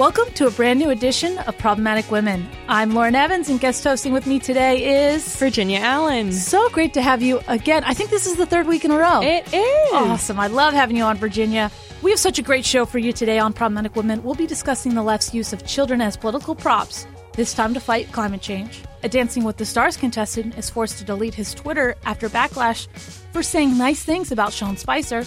[0.00, 2.48] Welcome to a brand new edition of Problematic Women.
[2.68, 6.32] I'm Lauren Evans, and guest hosting with me today is Virginia Allen.
[6.32, 7.84] So great to have you again.
[7.84, 9.20] I think this is the third week in a row.
[9.20, 9.92] It is.
[9.92, 10.40] Awesome.
[10.40, 11.70] I love having you on, Virginia.
[12.00, 14.22] We have such a great show for you today on Problematic Women.
[14.22, 18.10] We'll be discussing the left's use of children as political props, this time to fight
[18.10, 18.80] climate change.
[19.02, 22.88] A Dancing with the Stars contestant is forced to delete his Twitter after backlash
[23.34, 25.26] for saying nice things about Sean Spicer.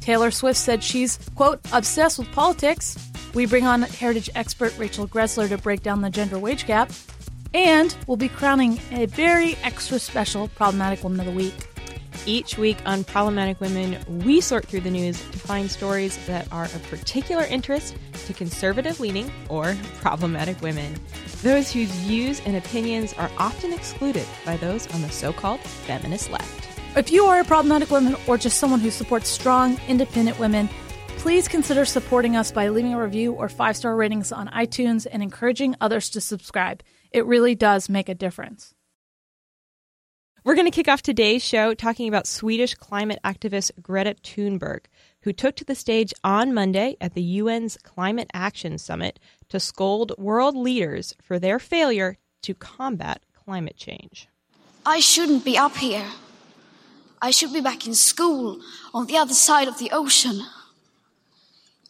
[0.00, 2.96] Taylor Swift said she's, quote, obsessed with politics.
[3.34, 6.90] We bring on heritage expert Rachel Greszler to break down the gender wage gap.
[7.54, 11.54] And we'll be crowning a very extra special Problematic Woman of the Week.
[12.26, 16.64] Each week on Problematic Women, we sort through the news to find stories that are
[16.64, 17.96] of particular interest
[18.26, 20.94] to conservative leaning or problematic women,
[21.42, 26.30] those whose views and opinions are often excluded by those on the so called feminist
[26.30, 26.68] left.
[26.96, 30.68] If you are a problematic woman or just someone who supports strong, independent women,
[31.18, 35.22] please consider supporting us by leaving a review or five star ratings on iTunes and
[35.22, 36.82] encouraging others to subscribe.
[37.10, 38.72] It really does make a difference.
[40.44, 44.86] We're going to kick off today's show talking about Swedish climate activist Greta Thunberg,
[45.22, 50.12] who took to the stage on Monday at the UN's Climate Action Summit to scold
[50.16, 54.28] world leaders for their failure to combat climate change.
[54.86, 56.06] I shouldn't be up here.
[57.20, 58.60] I should be back in school
[58.94, 60.40] on the other side of the ocean.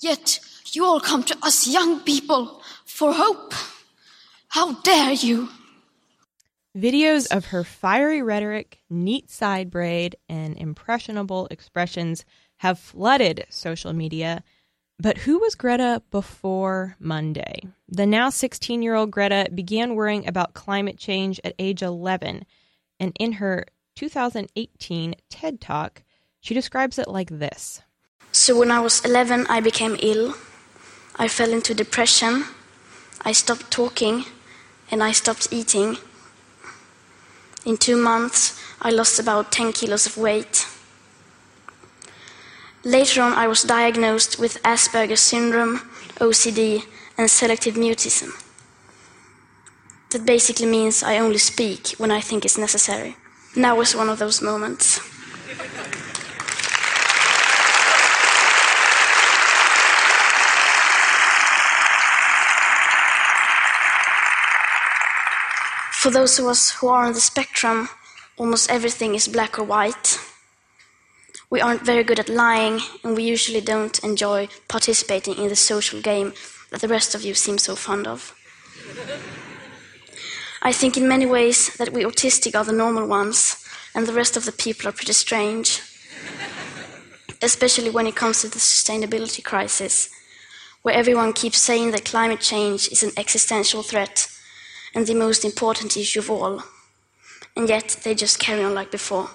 [0.01, 0.41] Yet
[0.73, 3.55] you all come to us young people for hope.
[4.49, 5.49] How dare you?
[6.77, 12.25] Videos of her fiery rhetoric, neat side braid, and impressionable expressions
[12.59, 14.45] have flooded social media.
[15.01, 17.63] But who was Greta before Monday?
[17.89, 22.45] The now 16 year old Greta began worrying about climate change at age 11.
[23.01, 23.65] And in her
[23.97, 26.03] 2018 TED Talk,
[26.41, 27.83] she describes it like this
[28.39, 30.35] so when I was 11, I became ill.
[31.17, 32.45] I fell into depression.
[33.23, 34.27] I stopped talking
[34.93, 35.97] and I stopped eating.
[37.67, 40.69] In two months, I lost about 10 kilos of weight.
[42.85, 45.79] Later on, I was diagnosed with Asperger's syndrome,
[46.21, 46.85] OCD,
[47.19, 48.31] and selective mutism.
[50.11, 53.17] That basically means I only speak when I think it's necessary.
[53.57, 55.01] Now was one of those moments.
[66.09, 67.91] For those of us who are on the spectrum,
[68.39, 70.19] almost everything is black or white.
[71.51, 76.01] We aren't very good at lying, and we usually don't enjoy participating in the social
[76.01, 76.33] game
[76.71, 78.35] that the rest of you seem so fond of.
[80.63, 83.63] I think in many ways that we autistic are the normal ones,
[83.95, 85.83] and the rest of the people are pretty strange.
[87.43, 90.09] Especially when it comes to the sustainability crisis,
[90.81, 94.27] where everyone keeps saying that climate change is an existential threat
[94.95, 96.63] and the most important issue of all.
[97.57, 99.31] And yet they just carry on like before.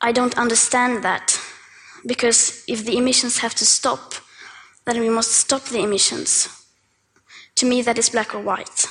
[0.00, 1.38] I don't understand that,
[2.04, 4.14] because if the emissions have to stop,
[4.84, 6.48] then we must stop the emissions.
[7.56, 8.86] To me, that is black or white.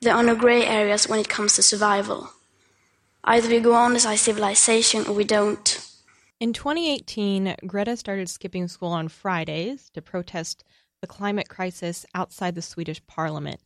[0.00, 2.30] There are no grey areas when it comes to survival.
[3.24, 5.84] Either we go on as a civilization or we don't.
[6.38, 10.62] In 2018, Greta started skipping school on Fridays to protest
[11.00, 13.60] the climate crisis outside the Swedish parliament.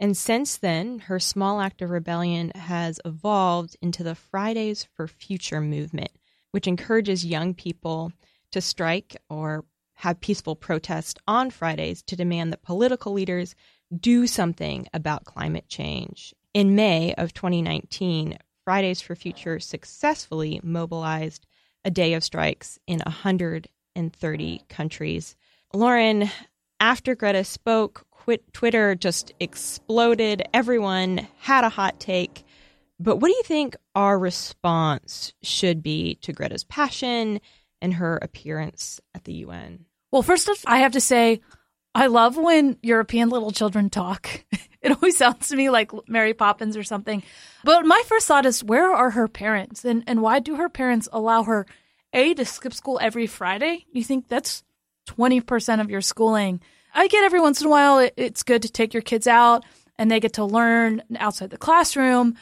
[0.00, 5.60] And since then, her small act of rebellion has evolved into the Fridays for Future
[5.60, 6.10] movement,
[6.50, 8.12] which encourages young people
[8.50, 13.54] to strike or have peaceful protest on Fridays to demand that political leaders
[13.94, 16.34] do something about climate change.
[16.52, 21.46] In May of 2019, Fridays for Future successfully mobilized
[21.84, 25.36] a day of strikes in 130 countries.
[25.72, 26.30] Lauren,
[26.84, 28.06] after Greta spoke,
[28.52, 30.42] Twitter just exploded.
[30.52, 32.44] Everyone had a hot take.
[33.00, 37.40] But what do you think our response should be to Greta's passion
[37.80, 39.86] and her appearance at the UN?
[40.12, 41.40] Well, first off, I have to say,
[41.94, 44.44] I love when European little children talk.
[44.82, 47.22] it always sounds to me like Mary Poppins or something.
[47.64, 49.86] But my first thought is, where are her parents?
[49.86, 51.64] And, and why do her parents allow her,
[52.12, 53.86] A, to skip school every Friday?
[53.90, 54.62] You think that's
[55.08, 56.60] 20% of your schooling?
[56.94, 59.64] I get every once in a while it, it's good to take your kids out
[59.98, 62.36] and they get to learn outside the classroom.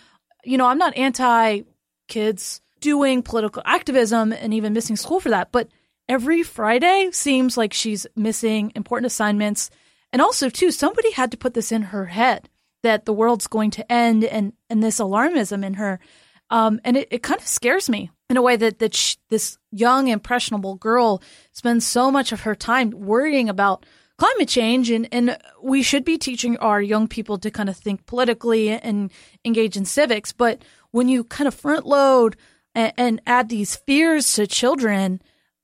[0.44, 1.62] You know, I'm not anti
[2.08, 5.68] kids doing political activism and even missing school for that, but
[6.08, 9.70] every Friday seems like she's missing important assignments.
[10.12, 12.50] And also, too, somebody had to put this in her head
[12.82, 16.00] that the world's going to end and, and this alarmism in her.
[16.50, 19.56] Um, and it, it kind of scares me in a way that, that she, this
[19.70, 21.22] young, impressionable girl
[21.52, 23.86] spends so much of her time worrying about
[24.22, 28.06] climate change and, and we should be teaching our young people to kind of think
[28.06, 29.10] politically and
[29.44, 30.30] engage in civics.
[30.30, 32.36] But when you kind of front load
[32.72, 35.20] and, and add these fears to children,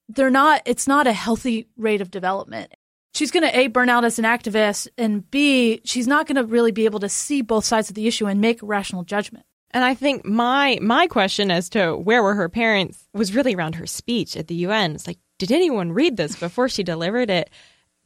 [0.08, 2.75] they're not, it's not a healthy rate of development.
[3.14, 6.44] She's going to A, burn out as an activist, and B, she's not going to
[6.44, 9.46] really be able to see both sides of the issue and make rational judgment.
[9.70, 13.76] And I think my my question as to where were her parents was really around
[13.76, 14.96] her speech at the UN.
[14.96, 17.50] It's like, did anyone read this before she delivered it?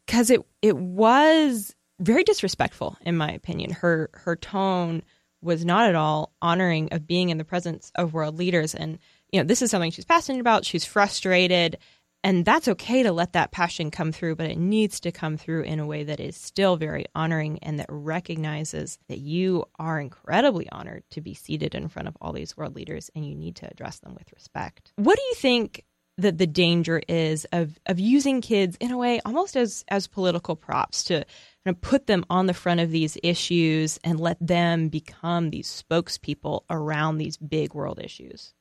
[0.07, 3.71] Because it it was very disrespectful, in my opinion.
[3.71, 5.03] Her her tone
[5.41, 8.75] was not at all honoring of being in the presence of world leaders.
[8.75, 8.99] And
[9.33, 10.65] you know, this is something she's passionate about.
[10.65, 11.79] She's frustrated,
[12.25, 15.63] and that's okay to let that passion come through, but it needs to come through
[15.63, 20.69] in a way that is still very honoring and that recognizes that you are incredibly
[20.71, 23.71] honored to be seated in front of all these world leaders and you need to
[23.71, 24.93] address them with respect.
[24.97, 25.85] What do you think
[26.19, 30.57] that the danger is of of using kids in a way almost as as political
[30.57, 31.25] props to
[31.65, 35.69] kind of put them on the front of these issues and let them become these
[35.69, 38.55] spokespeople around these big world issues?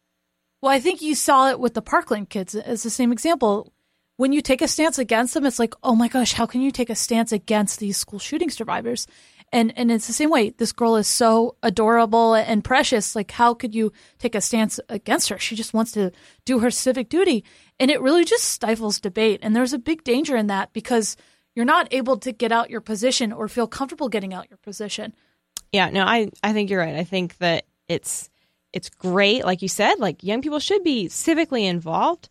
[0.62, 3.74] Well, I think you saw it with the Parkland kids as the same example.
[4.18, 6.70] When you take a stance against them, it's like, oh my gosh, how can you
[6.70, 9.08] take a stance against these school shooting survivors?
[9.54, 10.52] And and it's the same way.
[10.52, 13.16] This girl is so adorable and precious.
[13.16, 15.38] Like, how could you take a stance against her?
[15.38, 16.12] She just wants to
[16.46, 17.44] do her civic duty,
[17.80, 19.40] and it really just stifles debate.
[19.44, 21.18] And there's a big danger in that because
[21.54, 25.14] you're not able to get out your position or feel comfortable getting out your position.
[25.74, 26.96] Yeah, no, I I think you're right.
[26.96, 28.30] I think that it's
[28.74, 32.30] it's great, like you said, like young people should be civically involved,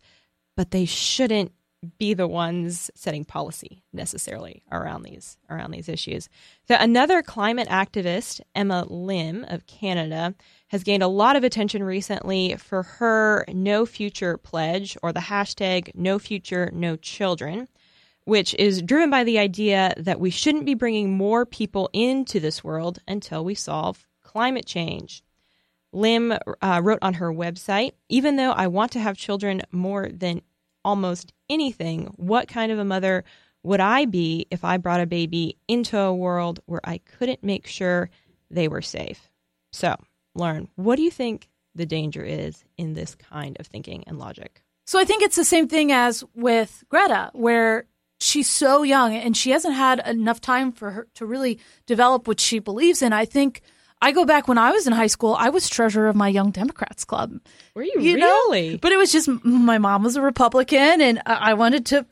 [0.57, 1.51] but they shouldn't
[1.97, 6.29] be the ones setting policy necessarily around these around these issues.
[6.67, 10.35] So another climate activist, Emma Lim of Canada,
[10.67, 15.89] has gained a lot of attention recently for her No Future pledge or the hashtag
[15.95, 17.67] No Future No Children,
[18.25, 22.63] which is driven by the idea that we shouldn't be bringing more people into this
[22.63, 25.23] world until we solve climate change.
[25.93, 26.31] Lim
[26.61, 30.41] uh, wrote on her website, even though I want to have children more than
[30.83, 33.23] almost anything, what kind of a mother
[33.63, 37.67] would I be if I brought a baby into a world where I couldn't make
[37.67, 38.09] sure
[38.49, 39.29] they were safe?
[39.71, 39.95] So,
[40.35, 44.61] Lauren, what do you think the danger is in this kind of thinking and logic?
[44.85, 47.85] So I think it's the same thing as with Greta, where
[48.19, 52.39] she's so young and she hasn't had enough time for her to really develop what
[52.39, 53.13] she believes in.
[53.13, 53.61] I think
[54.01, 56.51] I go back when I was in high school, I was treasurer of my Young
[56.51, 57.39] Democrats Club.
[57.75, 58.71] Were you, you really?
[58.71, 58.77] Know?
[58.81, 62.05] But it was just my mom was a Republican and I wanted to,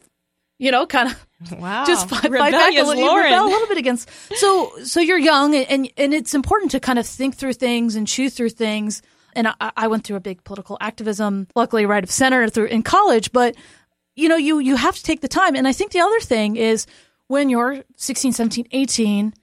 [0.59, 1.27] you know, kind of
[1.57, 1.85] Wow.
[1.85, 4.09] Just fight, fight back a little, a little bit against.
[4.35, 8.05] So, so you're young and, and it's important to kind of think through things and
[8.05, 9.01] choose through things.
[9.33, 12.83] And I, I went through a big political activism, luckily right of center through in
[12.83, 13.55] college, but
[14.15, 15.55] you know, you, you have to take the time.
[15.55, 16.85] And I think the other thing is
[17.27, 19.33] when you're 16, 17, 18,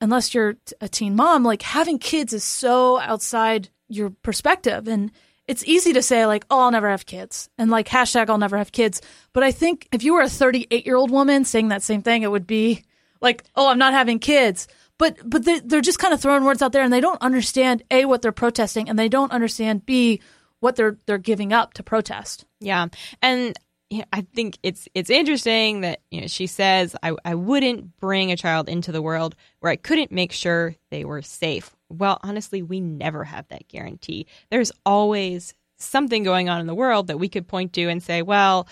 [0.00, 4.88] unless you're a teen mom, like having kids is so outside your perspective.
[4.88, 5.10] And
[5.48, 8.58] it's easy to say, like, oh, I'll never have kids, and like, hashtag, I'll never
[8.58, 9.00] have kids.
[9.32, 12.22] But I think if you were a 38 year old woman saying that same thing,
[12.22, 12.82] it would be
[13.20, 14.66] like, oh, I'm not having kids.
[14.98, 18.06] But but they're just kind of throwing words out there, and they don't understand a
[18.06, 20.20] what they're protesting, and they don't understand b
[20.60, 22.46] what they're they're giving up to protest.
[22.60, 22.86] Yeah,
[23.20, 23.56] and
[24.12, 28.36] I think it's it's interesting that you know she says I, I wouldn't bring a
[28.36, 31.74] child into the world where I couldn't make sure they were safe.
[31.88, 34.26] Well, honestly, we never have that guarantee.
[34.50, 38.22] There's always something going on in the world that we could point to and say,
[38.22, 38.66] well,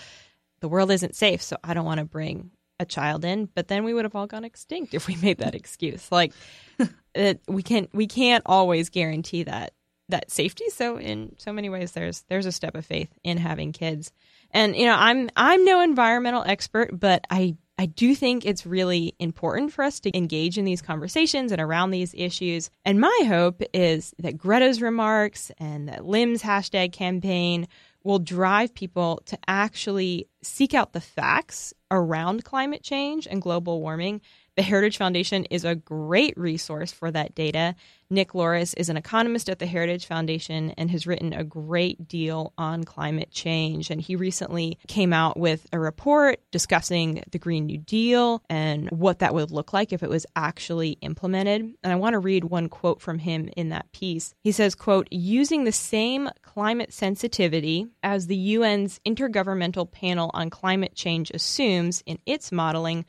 [0.59, 3.47] the world isn't safe, so I don't want to bring a child in.
[3.55, 6.11] But then we would have all gone extinct if we made that excuse.
[6.11, 6.33] Like
[7.15, 9.73] it, we can we can't always guarantee that
[10.09, 10.69] that safety.
[10.69, 14.11] So in so many ways, there's there's a step of faith in having kids.
[14.51, 19.15] And you know, I'm I'm no environmental expert, but I I do think it's really
[19.19, 22.69] important for us to engage in these conversations and around these issues.
[22.85, 27.67] And my hope is that Greta's remarks and that Lim's hashtag campaign
[28.03, 34.21] will drive people to actually seek out the facts around climate change and global warming
[34.55, 37.75] the Heritage Foundation is a great resource for that data.
[38.09, 42.53] Nick Loris is an economist at the Heritage Foundation and has written a great deal
[42.57, 43.89] on climate change.
[43.89, 49.19] And he recently came out with a report discussing the Green New Deal and what
[49.19, 51.61] that would look like if it was actually implemented.
[51.83, 54.33] And I want to read one quote from him in that piece.
[54.41, 60.95] He says, quote, using the same climate sensitivity as the UN's Intergovernmental Panel on Climate
[60.95, 63.05] Change assumes in its modeling,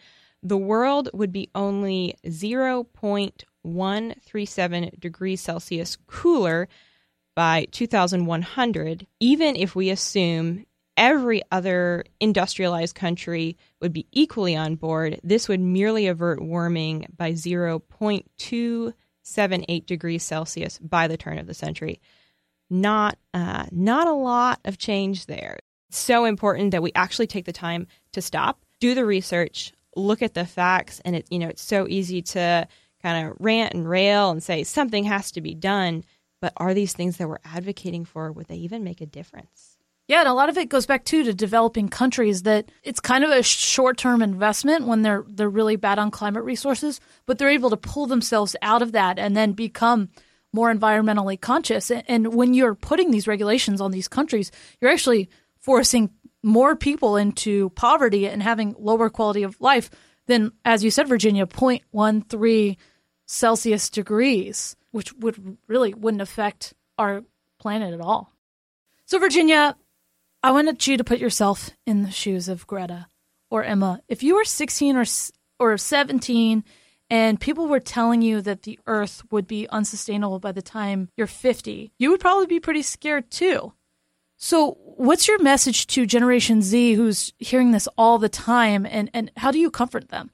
[0.47, 6.69] the world would be only 0.137 degrees Celsius cooler
[7.35, 10.65] by 2100, even if we assume
[10.97, 17.33] every other industrialized country would be equally on board, this would merely avert warming by
[17.33, 22.01] 0.278 degrees Celsius by the turn of the century.
[22.71, 25.59] Not, uh, not a lot of change there.
[25.89, 30.23] It's so important that we actually take the time to stop, do the research, look
[30.23, 32.69] at the facts, and it, you know, it's so easy to
[33.03, 36.05] kind of rant and rail and say something has to be done.
[36.41, 39.79] But are these things that we're advocating for, would they even make a difference?
[40.09, 43.25] Yeah, and a lot of it goes back too to developing countries that it's kind
[43.25, 47.71] of a short-term investment when they're they're really bad on climate resources, but they're able
[47.71, 50.11] to pull themselves out of that and then become
[50.53, 51.91] more environmentally conscious.
[51.91, 56.11] And when you're putting these regulations on these countries, you're actually forcing
[56.47, 59.91] more people into poverty and having lower quality of life
[60.27, 62.77] than, as you said, Virginia, 0.13
[63.27, 67.25] Celsius degrees, which would really wouldn't affect our
[67.59, 68.33] planet at all.
[69.07, 69.77] So, Virginia,
[70.43, 73.09] I wanted you to put yourself in the shoes of Greta
[73.51, 74.01] or Emma.
[74.07, 75.05] If you were 16 or
[75.59, 76.63] or 17
[77.11, 81.27] and people were telling you that the earth would be unsustainable by the time you're
[81.27, 83.73] 50, you would probably be pretty scared too.
[84.37, 89.31] So, what's your message to Generation Z who's hearing this all the time and and
[89.37, 90.31] how do you comfort them?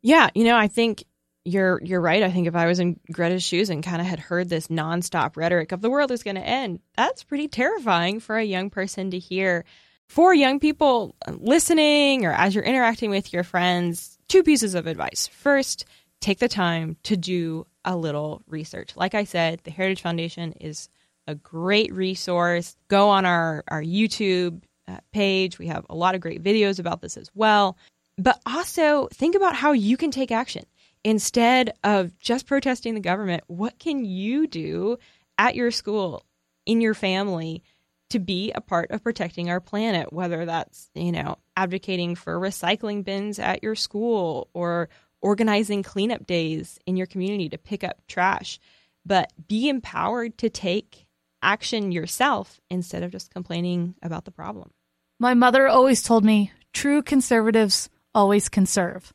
[0.00, 1.04] Yeah, you know, I think
[1.44, 2.22] you're you're right.
[2.22, 5.36] I think if I was in Greta's shoes and kind of had heard this nonstop
[5.36, 9.10] rhetoric of the world is going to end, that's pretty terrifying for a young person
[9.10, 9.64] to hear.
[10.08, 15.26] For young people listening or as you're interacting with your friends, two pieces of advice.
[15.26, 15.86] First,
[16.20, 18.94] take the time to do a little research.
[18.94, 20.90] Like I said, the Heritage Foundation is
[21.26, 22.76] a great resource.
[22.88, 25.58] Go on our our YouTube uh, page.
[25.58, 27.76] We have a lot of great videos about this as well.
[28.18, 30.64] But also think about how you can take action
[31.04, 34.98] instead of just protesting the government, what can you do
[35.38, 36.24] at your school,
[36.66, 37.62] in your family,
[38.10, 40.12] to be a part of protecting our planet?
[40.12, 44.88] Whether that's, you know, advocating for recycling bins at your school or
[45.20, 48.58] organizing cleanup days in your community to pick up trash.
[49.04, 51.06] But be empowered to take
[51.42, 54.70] action yourself instead of just complaining about the problem.
[55.18, 59.12] My mother always told me true conservatives always conserve.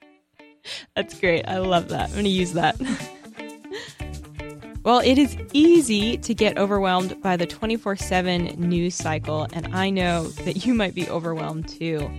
[0.96, 1.48] That's great.
[1.48, 2.10] I love that.
[2.10, 2.76] I'm going to use that.
[4.84, 9.90] well, it is easy to get overwhelmed by the 24 7 news cycle, and I
[9.90, 12.10] know that you might be overwhelmed too.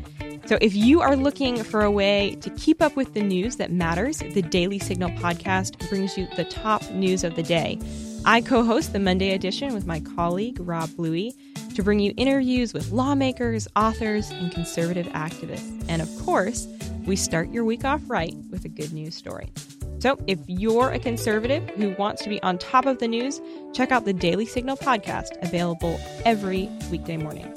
[0.46, 3.70] So, if you are looking for a way to keep up with the news that
[3.70, 7.78] matters, the Daily Signal podcast brings you the top news of the day.
[8.24, 11.34] I co host the Monday edition with my colleague, Rob Bluey,
[11.74, 15.84] to bring you interviews with lawmakers, authors, and conservative activists.
[15.88, 16.66] And of course,
[17.06, 19.52] we start your week off right with a good news story.
[20.00, 23.40] So, if you're a conservative who wants to be on top of the news,
[23.72, 27.52] check out the Daily Signal podcast, available every weekday morning.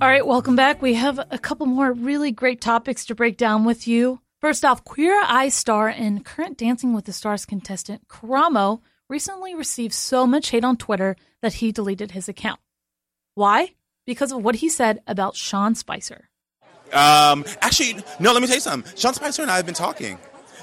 [0.00, 0.80] All right, welcome back.
[0.80, 4.20] We have a couple more really great topics to break down with you.
[4.40, 9.92] First off, Queer Eye star and current Dancing with the Stars contestant Karamo recently received
[9.92, 12.60] so much hate on Twitter that he deleted his account.
[13.34, 13.74] Why?
[14.06, 16.28] Because of what he said about Sean Spicer.
[16.92, 18.32] Um, actually, no.
[18.32, 18.92] Let me tell you something.
[18.96, 20.18] Sean Spicer and I have been talking.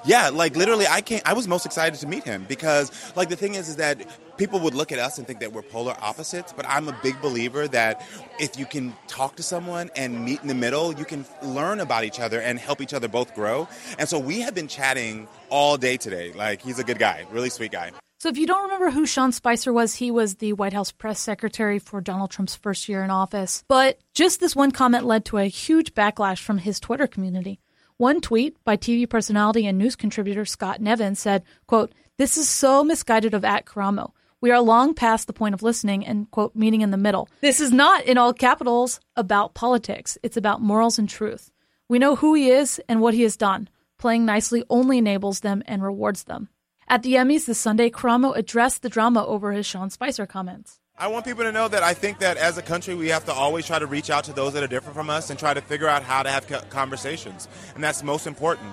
[0.06, 1.28] Yeah, like literally, I can't.
[1.28, 4.06] I was most excited to meet him because, like, the thing is, is that
[4.38, 6.54] people would look at us and think that we're polar opposites.
[6.54, 8.06] But I'm a big believer that
[8.40, 12.04] if you can talk to someone and meet in the middle, you can learn about
[12.04, 13.68] each other and help each other both grow.
[13.98, 16.32] And so we have been chatting all day today.
[16.34, 17.92] Like, he's a good guy, really sweet guy.
[18.20, 21.20] So, if you don't remember who Sean Spicer was, he was the White House press
[21.20, 23.64] secretary for Donald Trump's first year in office.
[23.68, 27.60] But just this one comment led to a huge backlash from his Twitter community.
[27.98, 32.84] One tweet by TV personality and news contributor Scott Nevin said, quote, This is so
[32.84, 34.14] misguided of at Karamo.
[34.42, 37.30] We are long past the point of listening and, quote, meeting in the middle.
[37.42, 40.18] This is not, in all capitals, about politics.
[40.24, 41.52] It's about morals and truth.
[41.88, 43.70] We know who he is and what he has done.
[44.00, 46.50] Playing nicely only enables them and rewards them.
[46.90, 50.80] At the Emmys this Sunday, Karamo addressed the drama over his Sean Spicer comments.
[50.98, 53.34] I want people to know that I think that as a country, we have to
[53.34, 55.60] always try to reach out to those that are different from us and try to
[55.60, 57.50] figure out how to have conversations.
[57.76, 58.70] And that's most important.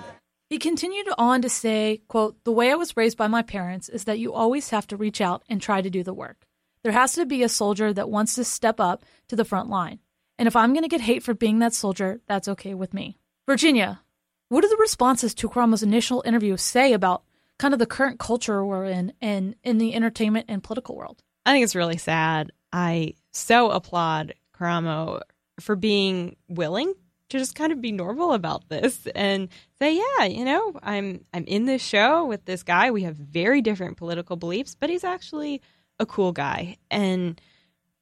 [0.49, 4.05] He continued on to say, quote, The way I was raised by my parents is
[4.05, 6.47] that you always have to reach out and try to do the work.
[6.83, 9.99] There has to be a soldier that wants to step up to the front line.
[10.39, 13.17] And if I'm going to get hate for being that soldier, that's okay with me.
[13.45, 13.99] Virginia,
[14.47, 17.24] what do the responses to Karamo's initial interview say about
[17.57, 21.21] kind of the current culture we're in and in the entertainment and political world.
[21.45, 22.51] I think it's really sad.
[22.73, 25.21] I so applaud Karamo
[25.59, 26.93] for being willing
[27.29, 31.45] to just kind of be normal about this and say, yeah, you know, I'm I'm
[31.45, 32.91] in this show with this guy.
[32.91, 35.61] We have very different political beliefs, but he's actually
[35.99, 36.77] a cool guy.
[36.91, 37.39] And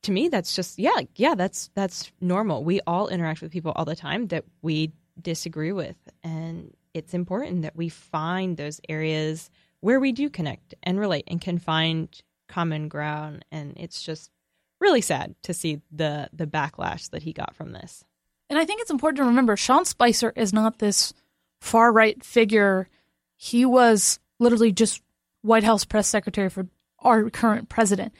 [0.03, 2.63] to me, that's just yeah, yeah, that's that's normal.
[2.63, 4.91] We all interact with people all the time that we
[5.21, 10.99] disagree with, and it's important that we find those areas where we do connect and
[10.99, 13.45] relate and can find common ground.
[13.51, 14.31] And it's just
[14.79, 18.03] really sad to see the the backlash that he got from this.
[18.49, 21.13] And I think it's important to remember Sean Spicer is not this
[21.59, 22.87] far right figure.
[23.35, 25.01] He was literally just
[25.41, 26.67] White House press secretary for
[26.99, 28.13] our current president.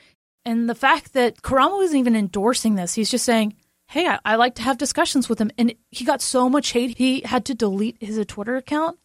[0.46, 3.56] And the fact that Karamo isn't even endorsing this, he's just saying,
[3.88, 5.52] hey, I, I, like to have discussions with him.
[5.58, 8.98] And he got so much hate, he had to delete his Twitter account.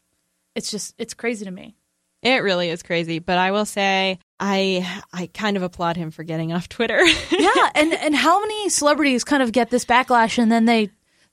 [0.54, 1.76] It's just, it's crazy to me.
[2.22, 3.20] It really is crazy.
[3.20, 7.04] But I will say, I I kind of applaud him for getting off Twitter.
[7.30, 10.90] yeah, and and how many celebrities kind of get this backlash and then they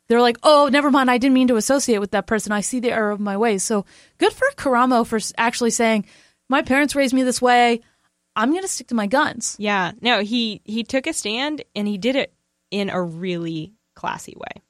[0.07, 2.51] they're like, oh, never mind, I didn't mean to associate with that person.
[2.51, 3.63] I see the error of my ways.
[3.63, 3.85] So
[4.19, 6.05] good for Karamo for actually saying,
[6.47, 7.81] my parents raised me this way.
[8.35, 9.55] I'm going to stick to my guns.
[9.57, 12.34] Yeah, no, he he took a stand and he did it
[12.75, 14.61] in a really classy way.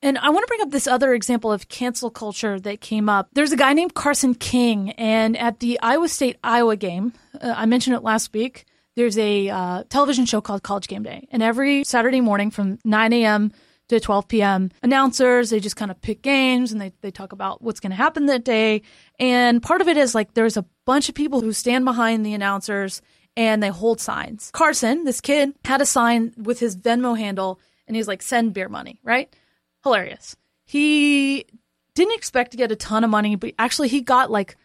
[0.00, 3.28] And I want to bring up this other example of cancel culture that came up.
[3.34, 7.66] There's a guy named Carson King, and at the Iowa State Iowa game, uh, I
[7.66, 8.64] mentioned it last week.
[8.94, 13.12] There's a uh, television show called College Game Day, and every Saturday morning from 9
[13.12, 13.52] a.m.
[13.88, 17.60] to 12 p.m., announcers they just kind of pick games and they they talk about
[17.60, 18.80] what's going to happen that day.
[19.18, 22.32] And part of it is like there's a bunch of people who stand behind the
[22.32, 23.02] announcers
[23.36, 24.50] and they hold signs.
[24.52, 28.68] Carson, this kid, had a sign with his Venmo handle and he's like, send beer
[28.68, 29.32] money, right?
[29.82, 30.36] Hilarious.
[30.64, 31.46] He
[31.94, 34.56] didn't expect to get a ton of money, but actually he got like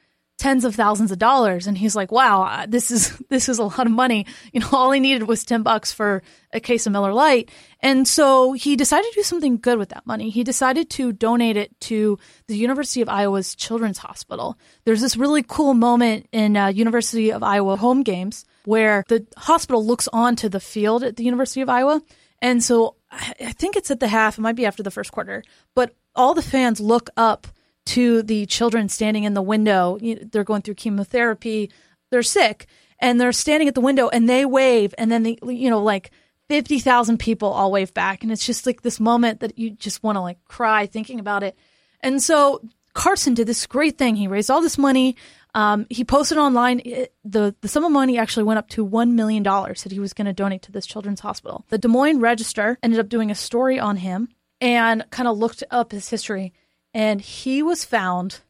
[0.41, 1.67] tens of thousands of dollars.
[1.67, 4.25] And he's like wow this is this is a lot of money.
[4.51, 7.49] You know all he needed was 10 bucks for a case of miller lite.
[7.79, 10.31] And so he decided to do something good with that money.
[10.31, 12.17] He decided to donate it to
[12.47, 14.57] the university of iowa's children's hospital.
[14.83, 19.85] There's this really cool moment in uh, university of iowa home games where the hospital
[19.85, 22.01] looks onto the field at the university of iowa.
[22.41, 24.37] And so i think it's at the half.
[24.37, 25.43] It might be after the first quarter.
[25.75, 27.47] But all the fans look up
[27.87, 29.97] to the children standing in the window.
[29.99, 31.71] They're going through chemotherapy,
[32.09, 32.67] they're sick,
[32.99, 36.11] and they're standing at the window and they wave, and then the you know like
[36.47, 40.03] fifty thousand people all wave back, and it's just like this moment that you just
[40.03, 41.57] want to like cry thinking about it.
[42.01, 42.61] And so
[42.93, 44.15] Carson did this great thing.
[44.15, 45.15] He raised all this money.
[45.53, 46.81] Um, he posted online.
[46.85, 49.99] It, the the sum of money actually went up to one million dollars that he
[49.99, 51.65] was going to donate to this children's hospital.
[51.69, 55.63] The Des Moines Register ended up doing a story on him and kind of looked
[55.71, 56.53] up his history
[56.93, 58.41] and he was found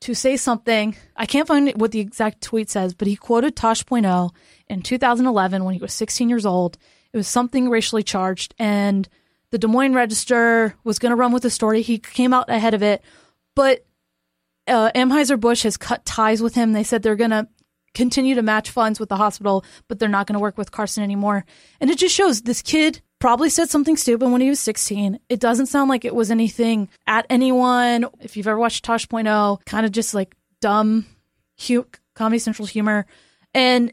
[0.00, 0.96] to say something.
[1.16, 4.30] I can't find what the exact tweet says, but he quoted Tosh.0
[4.68, 6.76] in 2011 when he was 16 years old.
[7.12, 9.08] It was something racially charged, and
[9.50, 11.82] the Des Moines Register was going to run with the story.
[11.82, 13.02] He came out ahead of it,
[13.54, 13.86] but
[14.66, 16.72] uh, Anheuser-Busch has cut ties with him.
[16.72, 17.48] They said they're going to
[17.94, 21.02] continue to match funds with the hospital, but they're not going to work with Carson
[21.02, 21.46] anymore.
[21.80, 25.18] And it just shows this kid probably said something stupid when he was 16.
[25.28, 28.06] It doesn't sound like it was anything at anyone.
[28.20, 31.06] If you've ever watched Tosh.0, kind of just like dumb
[31.66, 33.04] hu- Comedy Central humor.
[33.52, 33.92] And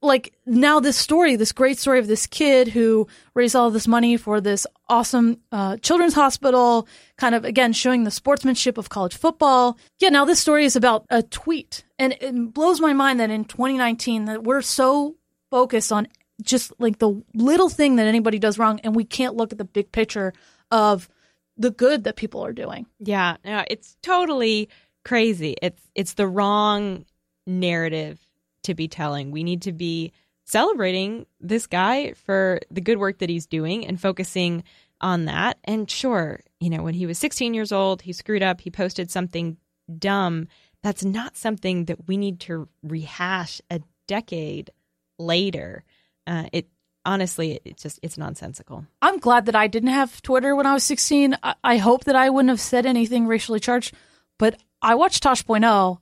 [0.00, 4.16] like now this story, this great story of this kid who raised all this money
[4.16, 9.76] for this awesome uh, children's hospital, kind of again showing the sportsmanship of college football.
[9.98, 13.44] Yeah, now this story is about a tweet, and it blows my mind that in
[13.44, 15.16] 2019 that we're so
[15.50, 16.06] focused on
[16.42, 19.64] just like the little thing that anybody does wrong and we can't look at the
[19.64, 20.32] big picture
[20.70, 21.08] of
[21.56, 22.86] the good that people are doing.
[22.98, 24.68] Yeah, no, it's totally
[25.04, 25.56] crazy.
[25.62, 27.04] It's it's the wrong
[27.46, 28.18] narrative
[28.64, 29.30] to be telling.
[29.30, 30.12] We need to be
[30.44, 34.64] celebrating this guy for the good work that he's doing and focusing
[35.00, 35.58] on that.
[35.64, 39.10] And sure, you know, when he was 16 years old, he screwed up, he posted
[39.10, 39.56] something
[39.98, 40.48] dumb.
[40.82, 44.70] That's not something that we need to rehash a decade
[45.18, 45.84] later
[46.26, 46.66] uh, it
[47.04, 50.84] honestly it just it's nonsensical i'm glad that i didn't have twitter when i was
[50.84, 53.92] 16 i, I hope that i wouldn't have said anything racially charged
[54.38, 55.98] but i watched tosh.0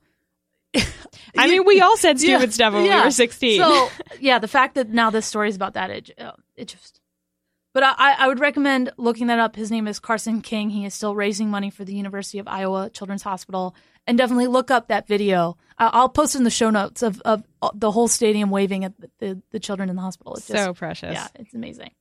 [1.36, 3.00] I mean, we all said stupid yeah, stuff when yeah.
[3.00, 3.60] we were 16.
[3.60, 3.88] So,
[4.20, 6.10] yeah, the fact that now this story is about that, it,
[6.56, 6.99] it just.
[7.72, 9.54] But I, I would recommend looking that up.
[9.54, 10.70] His name is Carson King.
[10.70, 14.70] He is still raising money for the University of Iowa Children's Hospital and definitely look
[14.70, 15.56] up that video.
[15.78, 19.40] I'll post in the show notes of, of uh, the whole stadium waving at the,
[19.50, 20.34] the children in the hospital.
[20.34, 21.12] It's so precious.
[21.12, 21.92] Yeah, it's amazing.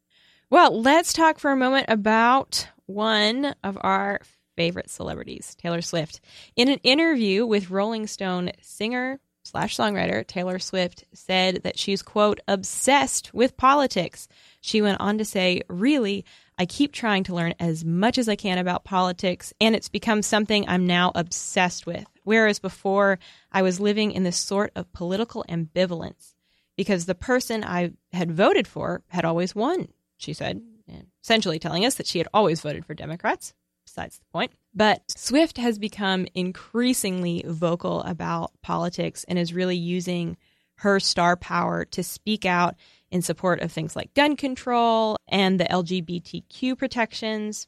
[0.50, 4.22] Well, let's talk for a moment about one of our
[4.56, 6.20] favorite celebrities, Taylor Swift.
[6.56, 12.40] In an interview with Rolling Stone singer slash songwriter Taylor Swift said that she's, quote,
[12.48, 14.28] obsessed with politics.
[14.70, 16.26] She went on to say, really,
[16.60, 20.22] I keep trying to learn as much as I can about politics, and it's become
[20.22, 22.06] something I'm now obsessed with.
[22.24, 23.18] Whereas before,
[23.52, 26.36] I was living in this sort of political ambivalence.
[26.80, 30.62] because the person I had voted for had always won, she said,
[31.22, 33.54] essentially telling us that she had always voted for Democrats.
[33.86, 34.54] Besides the point.
[34.74, 40.38] But Swift has become increasingly vocal about politics and is really using
[40.76, 42.76] her star power to speak out
[43.12, 47.68] in support of things like gun control and the LGBTQ protections.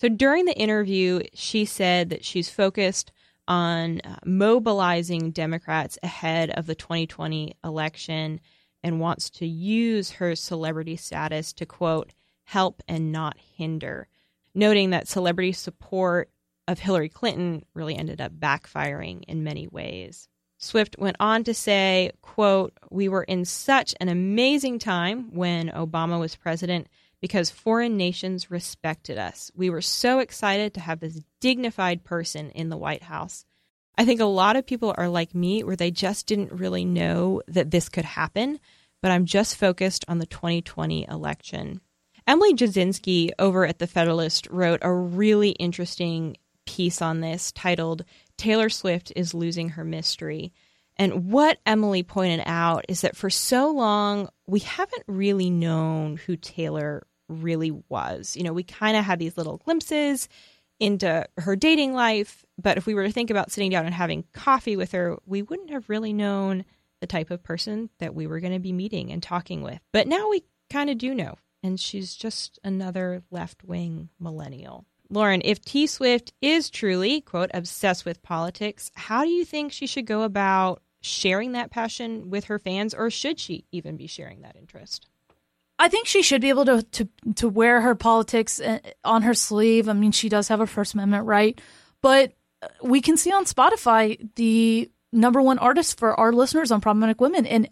[0.00, 3.12] So during the interview, she said that she's focused
[3.46, 8.40] on uh, mobilizing Democrats ahead of the 2020 election
[8.82, 12.12] and wants to use her celebrity status to quote,
[12.44, 14.06] help and not hinder,
[14.54, 16.30] noting that celebrity support
[16.68, 20.28] of Hillary Clinton really ended up backfiring in many ways.
[20.58, 26.18] Swift went on to say, quote, "We were in such an amazing time when Obama
[26.18, 26.88] was president
[27.20, 29.50] because foreign nations respected us.
[29.54, 33.44] We were so excited to have this dignified person in the White House.
[33.96, 37.42] I think a lot of people are like me, where they just didn't really know
[37.48, 38.60] that this could happen,
[39.02, 41.80] but I'm just focused on the 2020 election.
[42.26, 48.04] Emily Jashinsky over at The Federalist wrote a really interesting piece on this titled
[48.38, 50.52] Taylor Swift is Losing Her Mystery.
[50.96, 56.36] And what Emily pointed out is that for so long, we haven't really known who
[56.36, 58.36] Taylor really was.
[58.36, 60.28] You know, we kind of had these little glimpses
[60.80, 64.24] into her dating life, but if we were to think about sitting down and having
[64.32, 66.64] coffee with her, we wouldn't have really known
[67.00, 69.80] the type of person that we were going to be meeting and talking with.
[69.92, 74.84] But now we kind of do know, and she's just another left wing millennial.
[75.10, 79.86] Lauren, if T Swift is truly, quote, obsessed with politics, how do you think she
[79.86, 84.42] should go about sharing that passion with her fans, or should she even be sharing
[84.42, 85.06] that interest?
[85.78, 89.34] I think she should be able to to to wear her politics uh, on her
[89.34, 89.88] sleeve.
[89.88, 91.60] I mean, she does have a First Amendment right,
[92.02, 92.32] but
[92.82, 97.46] we can see on Spotify the number one artist for our listeners on problematic women,
[97.46, 97.70] and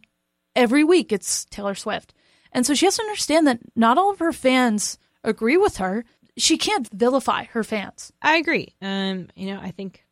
[0.55, 2.15] every week it's Taylor Swift.
[2.53, 6.05] And so she has to understand that not all of her fans agree with her.
[6.39, 8.13] She can't vilify her fans.
[8.21, 8.75] I agree.
[8.83, 10.05] Um, you know, I think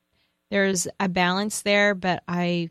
[0.50, 2.70] there's a balance there, but I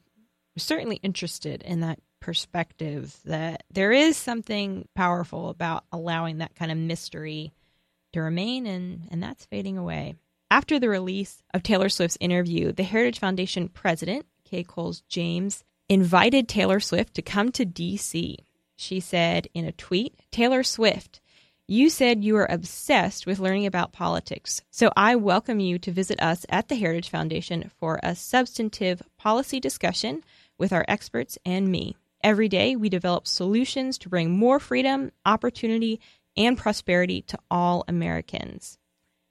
[0.55, 6.71] was certainly interested in that perspective that there is something powerful about allowing that kind
[6.71, 7.51] of mystery
[8.13, 10.15] to remain and and that's fading away.
[10.49, 16.47] After the release of Taylor Swift's interview, the Heritage Foundation president, Kay Coles James, invited
[16.47, 18.37] Taylor Swift to come to DC.
[18.75, 21.19] She said in a tweet, Taylor Swift,
[21.67, 26.21] you said you are obsessed with learning about politics, so I welcome you to visit
[26.21, 30.23] us at the Heritage Foundation for a substantive policy discussion
[30.57, 31.95] with our experts and me.
[32.21, 36.01] Every day, we develop solutions to bring more freedom, opportunity,
[36.35, 38.77] and prosperity to all Americans.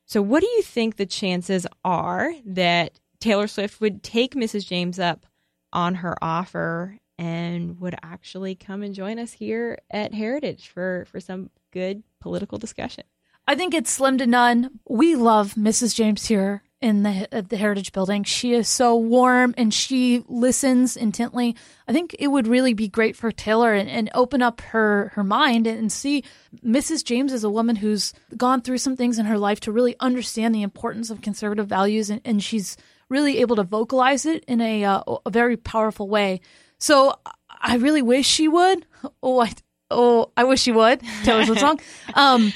[0.06, 4.66] So, what do you think the chances are that Taylor Swift would take Mrs.
[4.66, 5.26] James up
[5.70, 11.20] on her offer and would actually come and join us here at Heritage for, for
[11.20, 13.04] some good political discussion?
[13.46, 14.80] I think it's slim to none.
[14.88, 15.94] We love Mrs.
[15.94, 18.24] James here in the the Heritage Building.
[18.24, 21.56] She is so warm and she listens intently.
[21.86, 25.24] I think it would really be great for Taylor and, and open up her her
[25.24, 26.24] mind and see
[26.64, 27.04] Mrs.
[27.04, 30.54] James as a woman who's gone through some things in her life to really understand
[30.54, 32.76] the importance of conservative values, and, and she's
[33.08, 36.40] really able to vocalize it in a uh, a very powerful way.
[36.82, 37.14] So
[37.60, 38.84] I really wish she would.
[39.22, 39.52] Oh, I
[39.88, 41.00] oh I wish she would.
[41.22, 41.80] Taylor Swift song.
[42.14, 42.52] Um,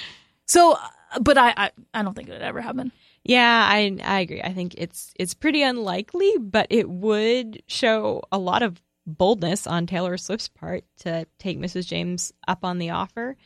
[0.49, 0.77] so,
[1.21, 2.91] but I, I I don't think it would ever happen.
[3.23, 4.43] Yeah, I I agree.
[4.43, 9.87] I think it's it's pretty unlikely, but it would show a lot of boldness on
[9.87, 11.87] Taylor Swift's part to take Mrs.
[11.87, 13.37] James up on the offer,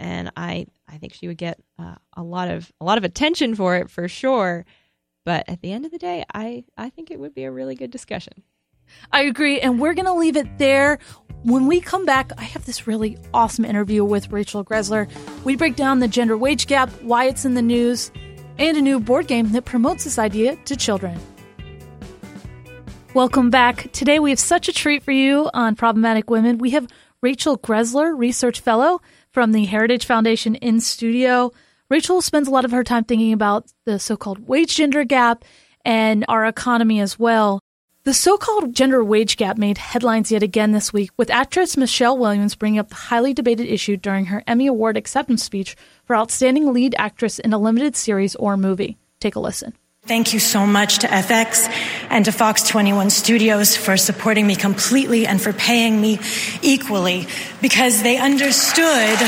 [0.00, 3.54] and I I think she would get uh, a lot of a lot of attention
[3.54, 4.66] for it for sure.
[5.24, 7.76] But at the end of the day, I I think it would be a really
[7.76, 8.42] good discussion.
[9.12, 10.98] I agree, and we're gonna leave it there.
[11.44, 15.08] When we come back, I have this really awesome interview with Rachel Greszler.
[15.44, 18.10] We break down the gender wage gap, why it's in the news
[18.58, 21.18] and a new board game that promotes this idea to children.
[23.14, 23.90] Welcome back.
[23.92, 26.58] Today we have such a treat for you on Problematic Women.
[26.58, 26.88] We have
[27.22, 29.00] Rachel Greszler, Research Fellow
[29.32, 31.52] from the Heritage Foundation in studio.
[31.88, 35.44] Rachel spends a lot of her time thinking about the so called wage gender gap
[35.84, 37.60] and our economy as well.
[38.08, 42.16] The so called gender wage gap made headlines yet again this week, with actress Michelle
[42.16, 46.72] Williams bringing up the highly debated issue during her Emmy Award acceptance speech for Outstanding
[46.72, 48.96] Lead Actress in a Limited Series or Movie.
[49.20, 49.74] Take a listen.
[50.06, 51.68] Thank you so much to FX
[52.08, 56.18] and to Fox 21 Studios for supporting me completely and for paying me
[56.62, 57.26] equally
[57.60, 59.18] because they understood.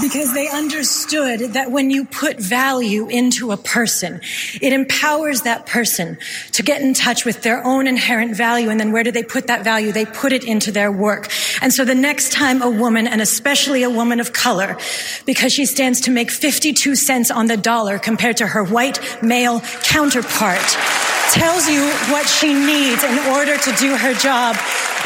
[0.00, 4.20] Because they understood that when you put value into a person,
[4.60, 6.18] it empowers that person
[6.52, 8.70] to get in touch with their own inherent value.
[8.70, 9.92] And then where do they put that value?
[9.92, 11.30] They put it into their work.
[11.60, 14.78] And so the next time a woman, and especially a woman of color,
[15.26, 19.60] because she stands to make 52 cents on the dollar compared to her white male
[19.82, 20.76] counterpart,
[21.30, 21.82] tells you
[22.12, 24.56] what she needs in order to do her job,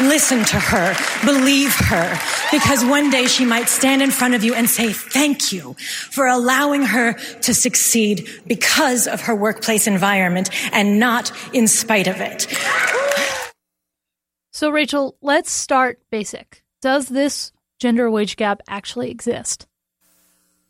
[0.01, 2.19] listen to her, believe her,
[2.51, 6.27] because one day she might stand in front of you and say thank you for
[6.27, 12.47] allowing her to succeed because of her workplace environment and not in spite of it.
[14.51, 16.63] So, Rachel, let's start basic.
[16.81, 19.66] Does this gender wage gap actually exist?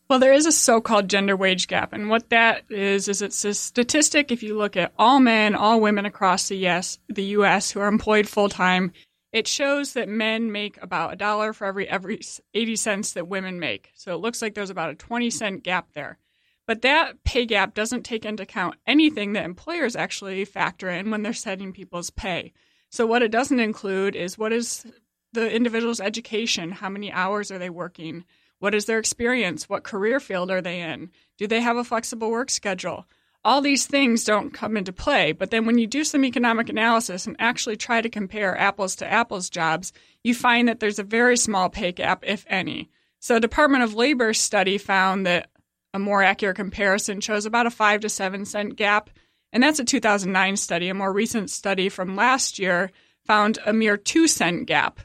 [0.10, 1.92] Well, there is a so called gender wage gap.
[1.92, 5.82] And what that is, is it's a statistic if you look at all men, all
[5.82, 8.94] women across the US, the US who are employed full time,
[9.34, 12.22] it shows that men make about a dollar for every, every
[12.54, 13.92] 80 cents that women make.
[13.96, 16.18] So it looks like there's about a 20 cent gap there.
[16.66, 21.22] But that pay gap doesn't take into account anything that employers actually factor in when
[21.22, 22.54] they're setting people's pay.
[22.90, 24.86] So what it doesn't include is what is
[25.34, 26.72] the individual's education?
[26.72, 28.24] How many hours are they working?
[28.60, 29.70] What is their experience?
[29.70, 31.12] What career field are they in?
[31.38, 33.06] Do they have a flexible work schedule?
[33.44, 35.32] All these things don't come into play.
[35.32, 39.12] But then when you do some economic analysis and actually try to compare apples to
[39.12, 39.94] apples jobs,
[40.24, 42.90] you find that there's a very small pay gap, if any.
[43.20, 45.50] So, Department of Labor study found that
[45.94, 49.10] a more accurate comparison shows about a five to seven cent gap.
[49.54, 50.90] And that's a 2009 study.
[50.90, 52.92] A more recent study from last year
[53.26, 55.00] found a mere two cent gap.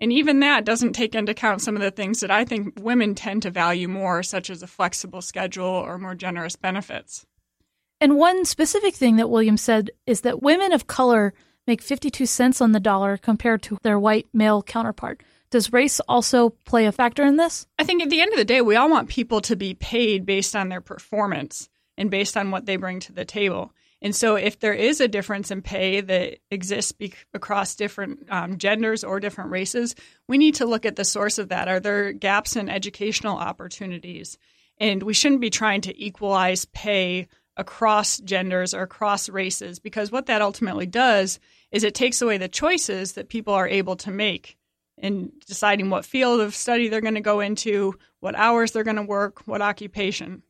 [0.00, 3.14] And even that doesn't take into account some of the things that I think women
[3.14, 7.26] tend to value more, such as a flexible schedule or more generous benefits.
[8.00, 11.34] And one specific thing that Williams said is that women of color
[11.66, 15.22] make 52 cents on the dollar compared to their white male counterpart.
[15.50, 17.66] Does race also play a factor in this?
[17.78, 20.26] I think at the end of the day, we all want people to be paid
[20.26, 23.72] based on their performance and based on what they bring to the table.
[24.00, 28.58] And so, if there is a difference in pay that exists be- across different um,
[28.58, 29.96] genders or different races,
[30.28, 31.68] we need to look at the source of that.
[31.68, 34.38] Are there gaps in educational opportunities?
[34.78, 40.26] And we shouldn't be trying to equalize pay across genders or across races because what
[40.26, 41.40] that ultimately does
[41.72, 44.56] is it takes away the choices that people are able to make
[44.96, 48.96] in deciding what field of study they're going to go into, what hours they're going
[48.96, 50.42] to work, what occupation.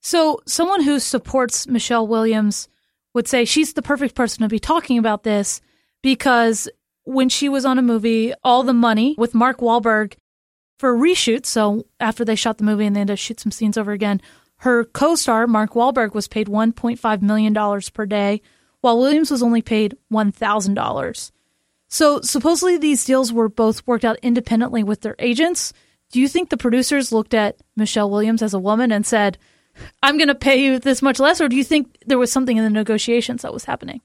[0.00, 2.68] So, someone who supports Michelle Williams
[3.12, 5.60] would say she's the perfect person to be talking about this
[6.02, 6.68] because
[7.04, 10.14] when she was on a movie, All the Money with Mark Wahlberg
[10.78, 13.52] for a reshoot, so after they shot the movie and they had to shoot some
[13.52, 14.22] scenes over again,
[14.58, 18.40] her co star, Mark Wahlberg, was paid $1.5 million per day,
[18.80, 21.30] while Williams was only paid $1,000.
[21.88, 25.72] So, supposedly, these deals were both worked out independently with their agents.
[26.12, 29.38] Do you think the producers looked at Michelle Williams as a woman and said,
[30.02, 32.56] I'm going to pay you this much less, or do you think there was something
[32.56, 34.00] in the negotiations that was happening?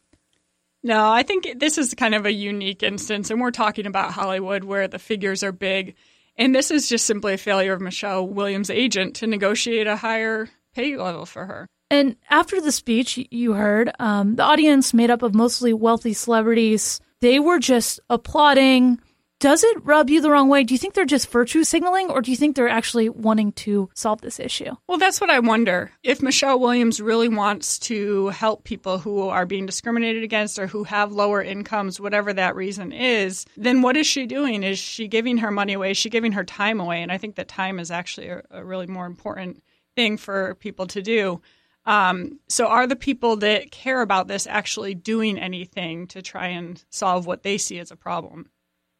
[0.83, 4.63] No, I think this is kind of a unique instance, and we're talking about Hollywood
[4.63, 5.95] where the figures are big.
[6.37, 10.49] And this is just simply a failure of Michelle Williams' agent to negotiate a higher
[10.75, 11.67] pay level for her.
[11.89, 16.99] And after the speech, you heard um, the audience made up of mostly wealthy celebrities.
[17.21, 18.99] They were just applauding,
[19.39, 20.63] does it rub you the wrong way?
[20.63, 23.89] Do you think they're just virtue signaling or do you think they're actually wanting to
[23.93, 24.75] solve this issue?
[24.87, 25.91] Well, that's what I wonder.
[26.03, 30.83] If Michelle Williams really wants to help people who are being discriminated against or who
[30.85, 34.63] have lower incomes, whatever that reason is, then what is she doing?
[34.63, 35.91] Is she giving her money away?
[35.91, 37.01] Is she giving her time away?
[37.01, 39.61] And I think that time is actually a, a really more important
[39.95, 41.41] thing for people to do.
[41.85, 46.83] Um, so, are the people that care about this actually doing anything to try and
[46.89, 48.49] solve what they see as a problem?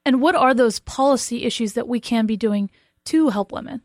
[0.06, 2.70] And what are those policy issues that we can be doing
[3.06, 3.82] to help women?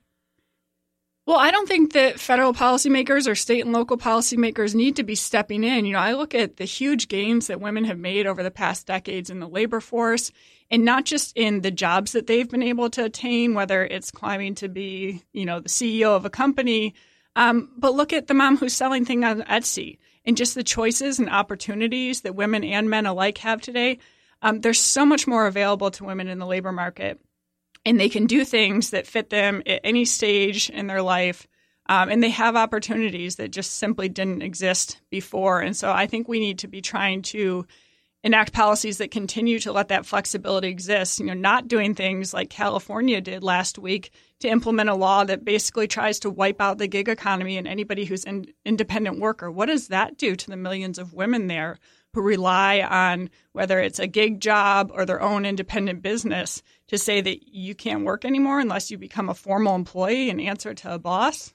[1.27, 5.15] Well, I don't think that federal policymakers or state and local policymakers need to be
[5.15, 5.85] stepping in.
[5.85, 8.87] You know, I look at the huge gains that women have made over the past
[8.87, 10.33] decades in the labor force,
[10.71, 14.57] and not just in the jobs that they've been able to attain, whether it's climbing
[14.57, 16.95] to be, you know, the CEO of a company,
[17.37, 21.19] um, but look at the mom who's selling things on Etsy and just the choices
[21.19, 23.99] and opportunities that women and men alike have today.
[24.43, 27.21] Um, there's so much more available to women in the labor market,
[27.85, 31.47] and they can do things that fit them at any stage in their life.
[31.89, 35.61] Um, and they have opportunities that just simply didn't exist before.
[35.61, 37.67] And so I think we need to be trying to
[38.23, 41.19] enact policies that continue to let that flexibility exist.
[41.19, 45.45] You know, not doing things like California did last week to implement a law that
[45.45, 49.51] basically tries to wipe out the gig economy and anybody who's an independent worker.
[49.51, 51.79] What does that do to the millions of women there
[52.15, 57.21] who rely on whether it's a gig job or their own independent business to say
[57.21, 60.99] that you can't work anymore unless you become a formal employee and answer to a
[60.99, 61.55] boss.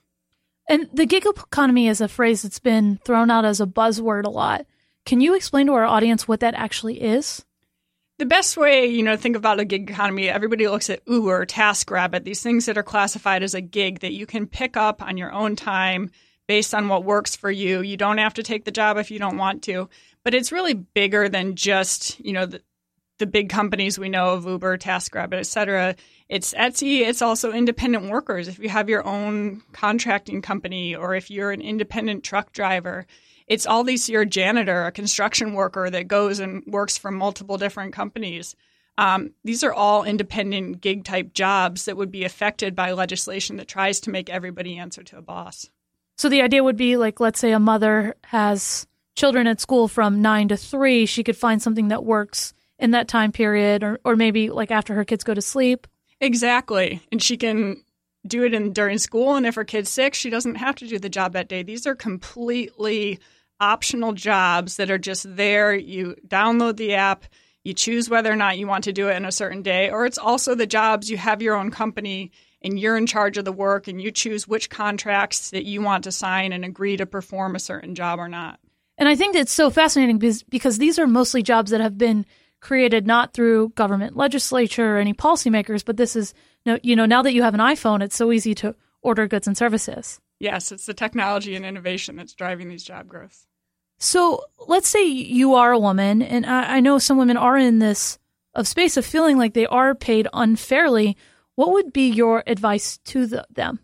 [0.67, 4.29] And the gig economy is a phrase that's been thrown out as a buzzword a
[4.29, 4.65] lot.
[5.05, 7.45] Can you explain to our audience what that actually is?
[8.17, 11.45] The best way, you know, to think about a gig economy, everybody looks at Uber,
[11.45, 15.17] TaskRabbit, these things that are classified as a gig that you can pick up on
[15.17, 16.11] your own time
[16.47, 17.81] based on what works for you.
[17.81, 19.89] You don't have to take the job if you don't want to.
[20.23, 22.61] But it's really bigger than just, you know, the,
[23.17, 25.95] the big companies we know of Uber, TaskRabbit, et cetera.
[26.27, 27.01] It's Etsy.
[27.01, 28.47] It's also independent workers.
[28.47, 33.05] If you have your own contracting company or if you're an independent truck driver,
[33.47, 37.57] it's all these, you're a janitor, a construction worker that goes and works for multiple
[37.57, 38.55] different companies.
[38.97, 43.67] Um, these are all independent gig type jobs that would be affected by legislation that
[43.67, 45.69] tries to make everybody answer to a boss.
[46.17, 50.21] So the idea would be like, let's say a mother has children at school from
[50.21, 54.15] nine to three, she could find something that works in that time period, or, or
[54.15, 55.87] maybe like after her kids go to sleep.
[56.19, 57.01] Exactly.
[57.11, 57.81] And she can
[58.27, 60.99] do it in during school and if her kid's sick, she doesn't have to do
[60.99, 61.63] the job that day.
[61.63, 63.19] These are completely
[63.59, 65.73] optional jobs that are just there.
[65.73, 67.25] You download the app,
[67.63, 70.05] you choose whether or not you want to do it in a certain day, or
[70.05, 72.31] it's also the jobs you have your own company
[72.65, 76.03] and you're in charge of the work and you choose which contracts that you want
[76.05, 78.59] to sign and agree to perform a certain job or not.
[78.97, 82.25] And I think it's so fascinating because, because these are mostly jobs that have been
[82.61, 86.33] created not through government legislature or any policymakers, but this is,
[86.81, 89.55] you know, now that you have an iPhone, it's so easy to order goods and
[89.55, 90.19] services.
[90.39, 93.45] Yes, it's the technology and innovation that's driving these job growths.
[93.99, 97.79] So let's say you are a woman, and I, I know some women are in
[97.79, 98.17] this
[98.55, 101.15] of space of feeling like they are paid unfairly.
[101.55, 103.79] What would be your advice to the, them?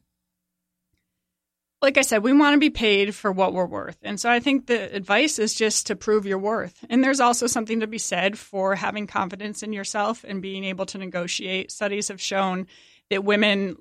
[1.82, 3.98] Like I said, we want to be paid for what we're worth.
[4.04, 6.86] And so I think the advice is just to prove your worth.
[6.90, 10.86] And there's also something to be said for having confidence in yourself and being able
[10.88, 11.72] to negotiate.
[11.72, 12.68] Studies have shown
[13.10, 13.78] that women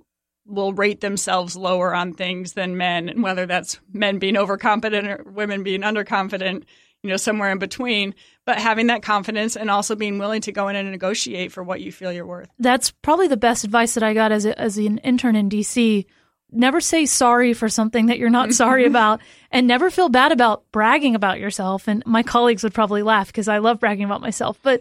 [0.46, 5.30] will rate themselves lower on things than men, and whether that's men being overconfident or
[5.30, 6.64] women being underconfident,
[7.02, 8.14] you know, somewhere in between.
[8.50, 11.80] But having that confidence and also being willing to go in and negotiate for what
[11.80, 12.48] you feel you're worth.
[12.58, 16.04] That's probably the best advice that I got as a, as an intern in DC.
[16.50, 19.20] Never say sorry for something that you're not sorry about,
[19.52, 21.86] and never feel bad about bragging about yourself.
[21.86, 24.80] And my colleagues would probably laugh because I love bragging about myself, but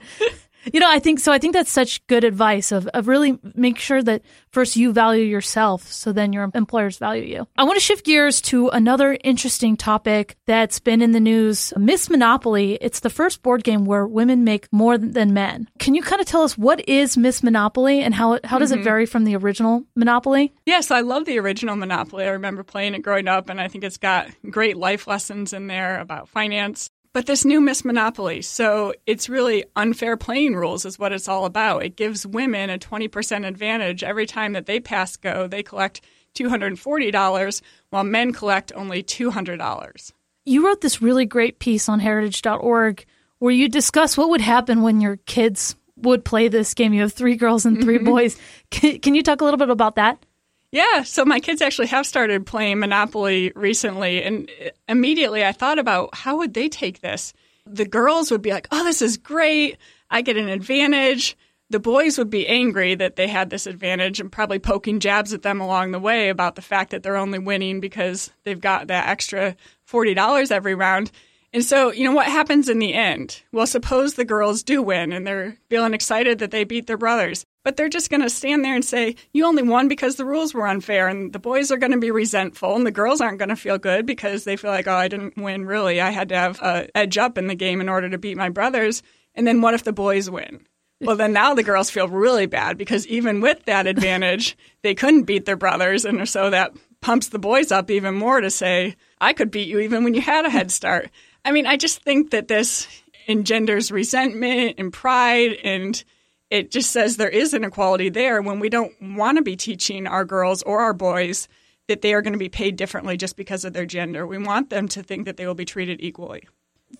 [0.74, 1.32] you know, I think so.
[1.32, 5.24] I think that's such good advice of, of really make sure that first you value
[5.24, 7.48] yourself so then your employers value you.
[7.58, 12.10] I want to shift gears to another interesting topic that's been in the news Miss
[12.10, 12.78] Monopoly.
[12.82, 15.70] It's the first board game where women make more than men.
[15.80, 18.72] Can you kind of tell us what is Miss Monopoly and how, it, how does
[18.72, 18.82] mm-hmm.
[18.82, 20.54] it vary from the original Monopoly?
[20.66, 22.26] Yes, I love the original Monopoly.
[22.26, 25.68] I remember playing it growing up, and I think it's got great life lessons in
[25.68, 31.00] there about finance but this new Miss Monopoly, so it's really unfair playing rules, is
[31.00, 31.84] what it's all about.
[31.84, 35.48] It gives women a 20% advantage every time that they pass go.
[35.48, 36.02] They collect
[36.36, 40.12] $240, while men collect only $200.
[40.46, 43.06] You wrote this really great piece on heritage.org
[43.40, 46.94] where you discuss what would happen when your kids would play this game.
[46.94, 48.06] You have three girls and 3 mm-hmm.
[48.06, 48.38] boys.
[48.70, 50.24] Can, can you talk a little bit about that?
[50.72, 54.50] Yeah, so my kids actually have started playing Monopoly recently, and
[54.88, 57.34] immediately I thought about how would they take this?
[57.66, 59.78] The girls would be like, "Oh, this is great!
[60.12, 61.36] I get an advantage."
[61.72, 65.44] The boys would be angry that they had this advantage and probably poking jabs at
[65.44, 69.08] them along the way about the fact that they're only winning because they've got that
[69.08, 69.56] extra
[69.88, 71.12] $40 every round.
[71.54, 73.44] And so, you know, what happens in the end?
[73.52, 77.46] Well, suppose the girls do win and they're feeling excited that they beat their brothers.
[77.64, 80.54] But they're just going to stand there and say, you only won because the rules
[80.54, 81.08] were unfair.
[81.08, 82.76] And the boys are going to be resentful.
[82.76, 85.38] And the girls aren't going to feel good because they feel like, oh, I didn't
[85.38, 86.00] win really.
[86.00, 88.50] I had to have a edge up in the game in order to beat my
[88.50, 89.04] brothers.
[89.36, 90.66] And then what if the boys win?
[91.02, 95.24] Well, then now the girls feel really bad because even with that advantage, they couldn't
[95.24, 96.06] beat their brothers.
[96.06, 99.80] And so that pumps the boys up even more to say, I could beat you
[99.80, 101.10] even when you had a head start.
[101.46, 102.88] I mean, I just think that this
[103.28, 106.04] engenders resentment and pride and
[106.50, 110.26] it just says there is inequality there when we don't want to be teaching our
[110.26, 111.48] girls or our boys
[111.88, 114.26] that they are going to be paid differently just because of their gender.
[114.26, 116.48] We want them to think that they will be treated equally.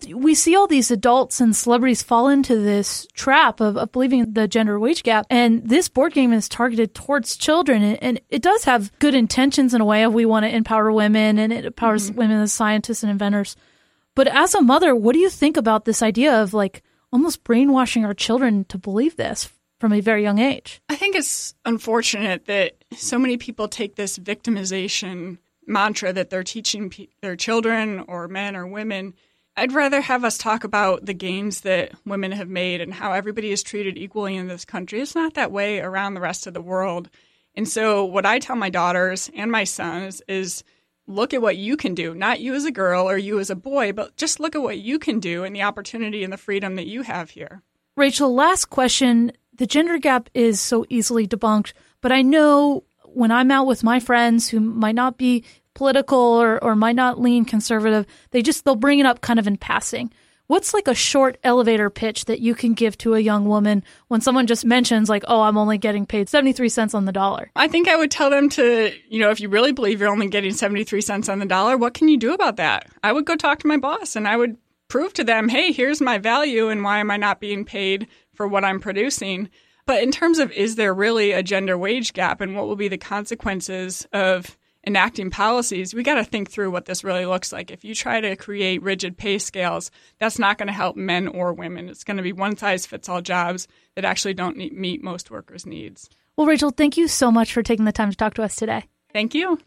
[0.08, 4.48] We see all these adults and celebrities fall into this trap of, of believing the
[4.48, 5.26] gender wage gap.
[5.32, 7.82] And this board game is targeted towards children.
[7.82, 10.92] And, and it does have good intentions in a way of we want to empower
[10.92, 12.20] women and it empowers mm-hmm.
[12.20, 13.56] women as scientists and inventors.
[14.14, 18.06] But as a mother, what do you think about this idea of like almost brainwashing
[18.06, 19.50] our children to believe this
[19.80, 20.82] from a very young age.
[20.90, 26.90] I think it's unfortunate that so many people take this victimization mantra that they're teaching
[26.90, 29.14] pe- their children or men or women.
[29.56, 33.52] I'd rather have us talk about the gains that women have made and how everybody
[33.52, 35.00] is treated equally in this country.
[35.00, 37.10] It's not that way around the rest of the world.
[37.56, 40.64] And so, what I tell my daughters and my sons is
[41.10, 43.56] look at what you can do, not you as a girl or you as a
[43.56, 46.76] boy, but just look at what you can do and the opportunity and the freedom
[46.76, 47.64] that you have here.
[47.98, 49.32] Rachel, last question.
[49.54, 54.00] The gender gap is so easily debunked, but I know when I'm out with my
[54.00, 55.44] friends who might not be
[55.74, 59.48] political or, or might not lean conservative, they just they'll bring it up kind of
[59.48, 60.12] in passing.
[60.50, 64.20] What's like a short elevator pitch that you can give to a young woman when
[64.20, 67.68] someone just mentions like, "Oh, I'm only getting paid 73 cents on the dollar?" I
[67.68, 70.52] think I would tell them to, you know, if you really believe you're only getting
[70.52, 72.88] 73 cents on the dollar, what can you do about that?
[73.04, 76.02] I would go talk to my boss and I would prove to them, "Hey, here's
[76.02, 79.50] my value and why am I not being paid for what I'm producing?"
[79.86, 82.88] But in terms of is there really a gender wage gap and what will be
[82.88, 87.72] the consequences of enacting policies, we got to think through what this really looks like.
[87.72, 91.54] If you try to create rigid pay scales, that's not going to help men or
[91.54, 91.90] women.
[91.90, 95.66] It's going to be one size fits all jobs that actually don't meet most workers'
[95.66, 96.10] needs.
[96.36, 98.86] Well, Rachel, thank you so much for taking the time to talk to us today.
[99.12, 99.60] Thank you.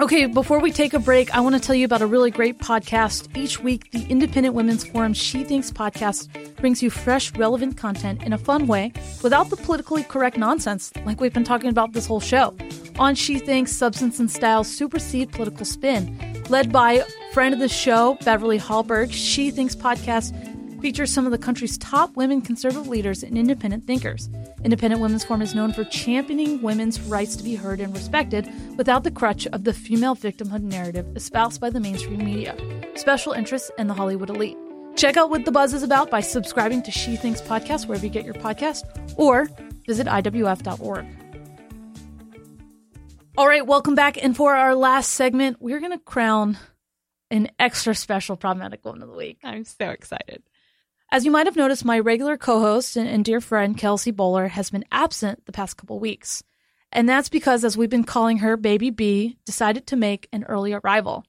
[0.00, 2.58] Okay, before we take a break, I want to tell you about a really great
[2.58, 3.28] podcast.
[3.36, 8.32] Each week, the Independent Women's Forum She Thinks podcast brings you fresh, relevant content in
[8.32, 8.92] a fun way
[9.22, 12.56] without the politically correct nonsense like we've been talking about this whole show.
[12.98, 16.42] On She Thinks, substance and style supersede political spin.
[16.48, 20.34] Led by friend of the show, Beverly Hallberg, She Thinks podcast
[20.84, 24.28] features some of the country's top women conservative leaders and independent thinkers.
[24.64, 29.02] Independent Women's Forum is known for championing women's rights to be heard and respected without
[29.02, 32.54] the crutch of the female victimhood narrative espoused by the mainstream media,
[32.96, 34.58] special interests, and the Hollywood elite.
[34.94, 38.12] Check out what the buzz is about by subscribing to She Thinks podcast wherever you
[38.12, 38.82] get your podcast
[39.16, 39.48] or
[39.86, 41.06] visit IWF.org.
[43.38, 44.22] All right, welcome back.
[44.22, 46.58] And for our last segment, we're going to crown
[47.30, 49.38] an extra special problematic woman of the week.
[49.42, 50.42] I'm so excited.
[51.14, 54.48] As you might have noticed, my regular co host and, and, dear friend, Kelsey Bolar,
[54.48, 56.42] has been absent the past couple weeks.
[56.90, 60.72] And that's because, as we've been calling her Baby B, decided to make an early
[60.72, 61.24] arrival.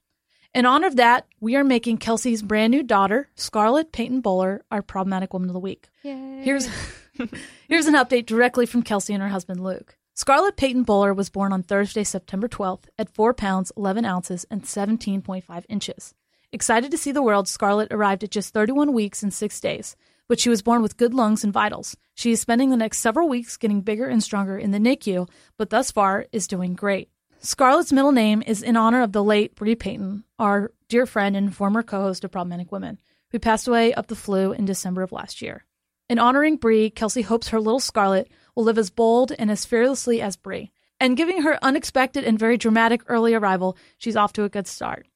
[0.52, 4.82] In honor of that, we are making Kelsey's brand new daughter, Scarlett Payton Bolar, our
[4.82, 5.88] problematic woman of the week.
[6.02, 6.40] Yay.
[6.42, 6.68] Here's,
[7.68, 9.96] here's an update directly from Kelsey and her husband, Luke.
[10.14, 14.64] Scarlett Payton Bolar was born on Thursday, September 12th at 4 pounds, 11 ounces, and
[14.64, 16.12] 17.5 inches.
[16.56, 19.94] Excited to see the world, Scarlett arrived at just 31 weeks and six days,
[20.26, 21.98] but she was born with good lungs and vitals.
[22.14, 25.28] She is spending the next several weeks getting bigger and stronger in the NICU,
[25.58, 27.10] but thus far is doing great.
[27.40, 31.54] Scarlett's middle name is in honor of the late Bre Payton, our dear friend and
[31.54, 33.00] former co host of Problematic Women,
[33.32, 35.66] who passed away of the flu in December of last year.
[36.08, 40.22] In honoring Bre, Kelsey hopes her little Scarlett will live as bold and as fearlessly
[40.22, 40.70] as Bre.
[40.98, 45.06] And giving her unexpected and very dramatic early arrival, she's off to a good start.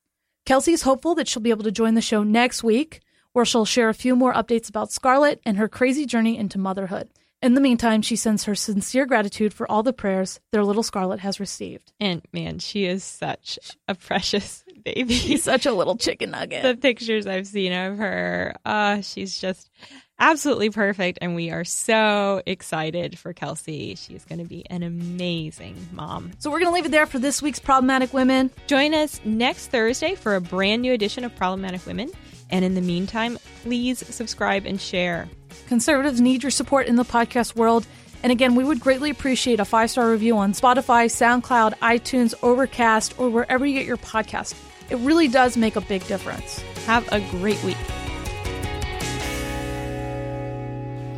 [0.46, 3.00] Kelsey is hopeful that she'll be able to join the show next week,
[3.32, 7.08] where she'll share a few more updates about Scarlett and her crazy journey into motherhood.
[7.42, 11.20] In the meantime, she sends her sincere gratitude for all the prayers their little Scarlett
[11.20, 11.90] has received.
[11.98, 15.14] And man, she is such a precious baby.
[15.14, 16.62] She's such a little chicken nugget.
[16.62, 19.70] the pictures I've seen of her, uh, she's just
[20.18, 21.18] absolutely perfect.
[21.22, 23.94] And we are so excited for Kelsey.
[23.94, 26.32] She's going to be an amazing mom.
[26.40, 28.50] So we're going to leave it there for this week's Problematic Women.
[28.66, 32.10] Join us next Thursday for a brand new edition of Problematic Women.
[32.50, 35.26] And in the meantime, please subscribe and share.
[35.66, 37.86] Conservatives need your support in the podcast world.
[38.22, 43.14] And again, we would greatly appreciate a five star review on Spotify, SoundCloud, iTunes, Overcast,
[43.18, 44.54] or wherever you get your podcast.
[44.90, 46.60] It really does make a big difference.
[46.86, 47.76] Have a great week.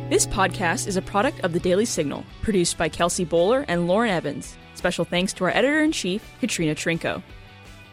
[0.09, 4.11] This podcast is a product of the Daily Signal, produced by Kelsey Bolar and Lauren
[4.11, 4.55] Evans.
[4.75, 7.23] Special thanks to our editor in chief, Katrina Trinko.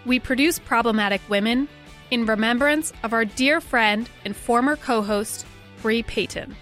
[0.04, 1.68] We produce Problematic Women
[2.10, 5.46] in remembrance of our dear friend and former co host,
[5.82, 6.54] Bre Payton.